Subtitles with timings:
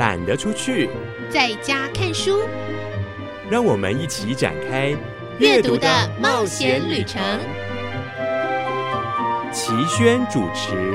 [0.00, 0.88] 懒得出去，
[1.30, 2.40] 在家看书。
[3.50, 4.96] 让我们一起展开
[5.38, 5.86] 阅读的
[6.18, 7.20] 冒险旅程。
[9.52, 10.94] 齐轩主持。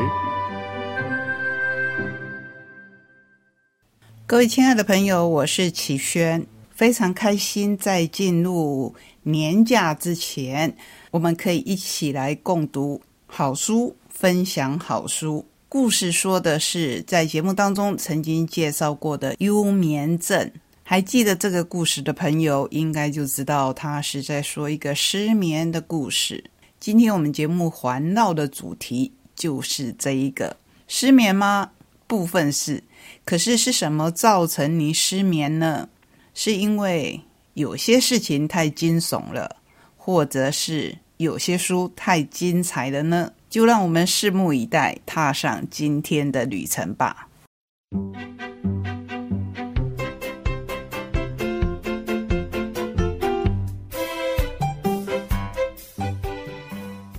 [4.25, 10.75] 各位亲爱的朋友，我是齐轩，非常开心在进入年假之前，
[11.11, 15.45] 我们可以一起来共读好书，分享好书。
[15.67, 20.51] 故事说的是在节目当中曾经介绍过的幽眠症，
[20.83, 26.43] 还记得这个故事的朋友，应该就知道他是在说一个失眠的故事。
[26.79, 30.55] 今天我们节目环绕的主题就是这一个
[30.87, 31.71] 失眠吗？
[32.07, 32.83] 部分是。
[33.25, 35.89] 可是是什么造成你失眠呢？
[36.35, 37.19] 是因为
[37.55, 39.57] 有些事情太惊悚了，
[39.97, 43.31] 或者是有些书太精彩了呢？
[43.55, 47.29] 就让我们拭目以待，踏上今天的旅程吧。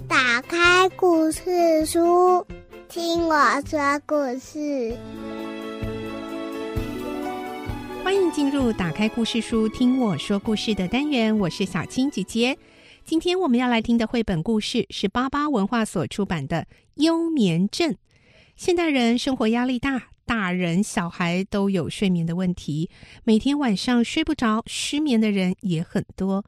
[0.06, 2.46] 打开故事书，
[2.86, 3.34] 听我
[3.66, 4.94] 说故事。
[8.04, 12.58] 欢迎进入打开故事书听我说故事的单元，我是小青姐姐。
[13.06, 16.62] 今天我们要来听的绘本故事是巴巴文化所出版的
[16.96, 17.92] 《幽眠症》。
[18.56, 22.90] 现代人生活压力大，大人小孩都有睡眠的问题，
[23.22, 26.44] 每天晚上睡不着，失眠的人也很多。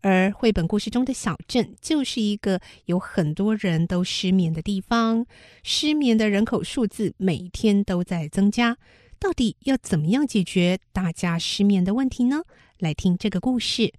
[0.00, 5.24] 而绘本故事中的小镇就是一个有很多人都失眠的地方，
[5.62, 8.76] 失眠的人口数字每天都在增加。
[9.20, 12.42] 到底要怎么样解决大家失眠的问题呢？
[12.80, 13.92] 来听这个故事。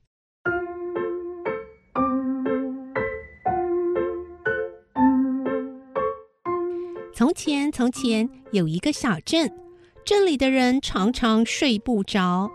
[7.22, 9.54] 从前，从前有一个小镇，
[10.04, 12.50] 镇里的人常常睡不着。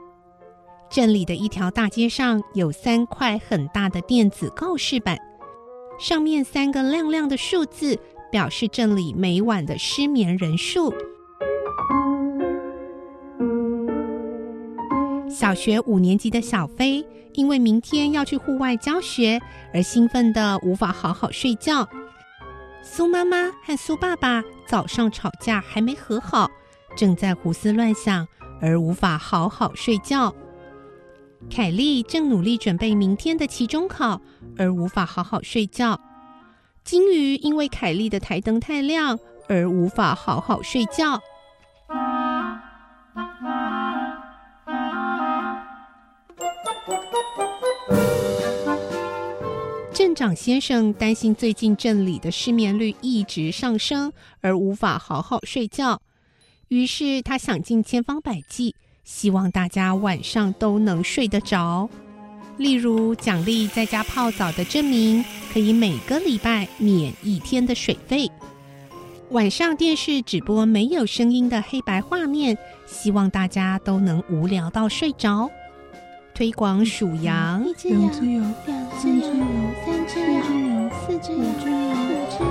[0.91, 5.17] 镇里的一条大街上有三块很大的电子告示板，
[6.01, 7.97] 上面三个亮亮的数字
[8.33, 10.93] 表示镇里每晚的失眠人数。
[15.31, 19.41] 小学五年级的小飞，因为明天要去户外教学，
[19.73, 21.89] 而兴奋的无法好好睡觉。
[22.89, 26.49] 苏妈妈和苏爸爸早上吵架还没和好，
[26.97, 28.27] 正在胡思乱想，
[28.63, 30.33] 而无法好好睡觉。
[31.51, 34.21] 凯莉正努力准备明天的期中考，
[34.57, 36.01] 而无法好好睡觉。
[36.85, 39.19] 金鱼因为凯莉的台灯太亮，
[39.49, 41.21] 而无法好好睡觉。
[50.17, 54.11] 长先生担心最近镇里的失眠率一直上升，
[54.41, 56.01] 而无法好好睡觉。
[56.69, 58.75] 于是他想尽千方百计，
[59.05, 61.91] 希望大家晚上都能睡得着。
[62.57, 65.23] 例如奖励在家泡澡的证明，
[65.53, 68.27] 可以每个礼拜免一天的水费。
[69.33, 72.57] 晚上电视直播没有声音的黑白画面，
[72.87, 75.51] 希望大家都能无聊到睡着。
[76.37, 79.35] 推广数羊，两只羊，两只羊，
[79.83, 82.47] 三只羊，四只羊，五只羊，六只羊。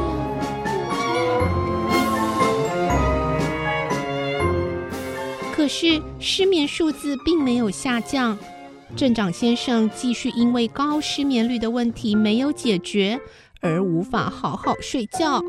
[5.53, 8.35] 可是失眠数字并没有下降，
[8.95, 13.21] 镇长先生继续因为高失眠率的问题没有解决，
[13.61, 15.39] 而无法好好睡觉。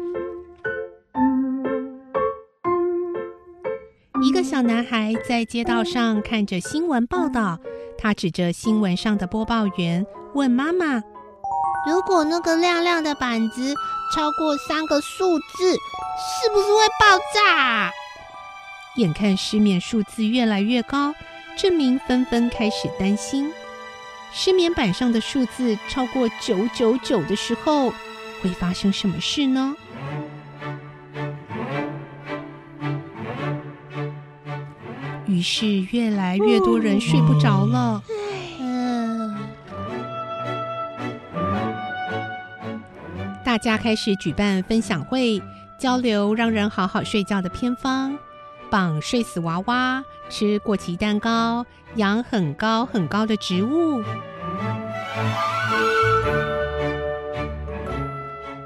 [4.23, 7.59] 一个小男孩在街道上看着新闻报道。
[7.99, 11.03] 他指着新闻上的播报员问妈妈
[11.87, 13.75] ：“如果那个亮亮的板子
[14.15, 17.91] 超过三个数字，是不是会爆炸？”
[18.97, 21.15] 眼看失眠数字越来越高，
[21.59, 23.53] 证明纷纷开始担心：
[24.33, 27.91] 失眠板上的数字超过九九九的时候，
[28.43, 29.75] 会发生什么事呢？
[35.37, 38.03] 于是，越来越多人睡不着了。
[43.45, 45.43] 大家开始举办分享会，
[45.79, 48.17] 交流让人好好睡觉的偏方：
[48.71, 51.67] 绑睡死娃娃，吃过期蛋糕，
[51.97, 54.03] 养很高很高的植物。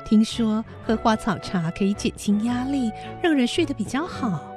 [0.04, 4.49] 听说喝花草茶可以减轻压力，让人睡得比较好。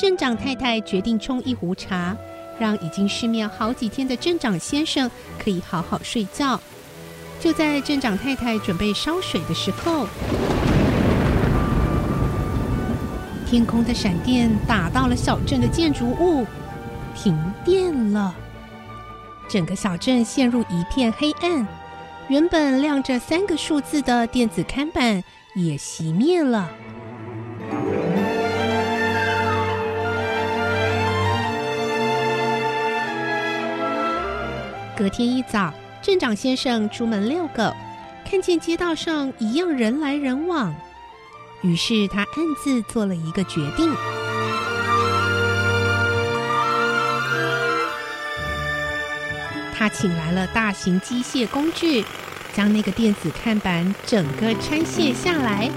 [0.00, 2.16] 镇长太太决定冲一壶茶，
[2.58, 6.58] 让已经失眠好几天的镇长先生可以好好睡觉。
[7.38, 10.06] 就在镇长太太准备烧水的时候，
[13.46, 16.46] 天空的闪电打到了小镇的建筑物，
[17.14, 18.34] 停电了。
[19.50, 21.66] 整个小镇陷入一片黑暗，
[22.28, 25.22] 原本亮着三个数字的电子看板
[25.54, 26.70] 也熄灭了。
[35.00, 37.74] 隔天一早，镇长先生出门遛狗，
[38.22, 40.74] 看见街道上一样人来人往，
[41.62, 43.90] 于是他暗自做了一个决定。
[49.74, 52.04] 他请来了大型机械工具，
[52.52, 55.70] 将那个电子看板整个拆卸下来。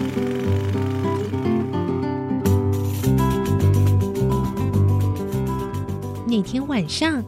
[6.28, 7.24] 那天晚上，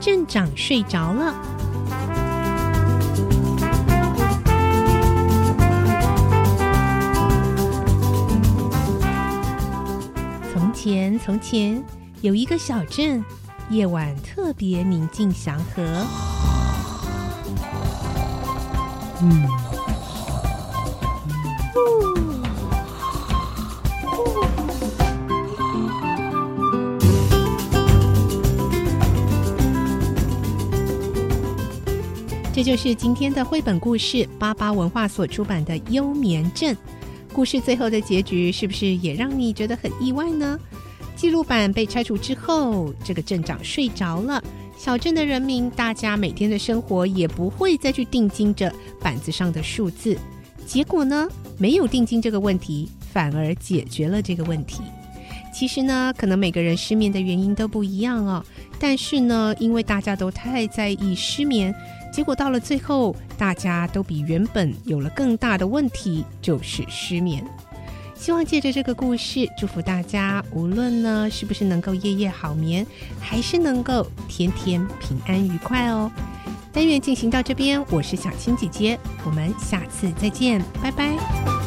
[0.00, 1.34] 镇长睡着了。
[10.52, 11.84] 从前，从前
[12.22, 13.22] 有一个小镇。
[13.68, 16.04] 夜晚特别宁静祥和。
[19.22, 19.69] 嗯。
[32.52, 36.74] 这就是今天的绘本故事，巴巴文化所出版的《幽眠镇》。
[37.32, 40.58] 故事最后的结局是不是也让你觉得很意外呢？
[41.14, 44.42] 记录板被拆除之后，这个镇长睡着了。
[44.76, 50.18] 小镇的人民，大家每天的生活也不会再去定睛着板子上的数字。
[50.66, 54.82] 结果呢，没有定睛这个问题，反而解决了这个问题。
[55.52, 58.44] 其实呢，可能每个人失眠的原因都不一样哦。
[58.78, 61.74] 但是呢，因为大家都太在意失眠，
[62.12, 67.44] 结果到了最后，大家都比原本有了更大的问题，就是失眠。
[68.14, 72.86] 希望借着这个故事，祝福大家，无论呢是不是能够夜夜好眠，
[73.18, 76.10] 还是能够天天平安愉快哦。
[76.72, 81.59] 单元进行到这边，我是小青姐姐，我们下次再见，拜拜。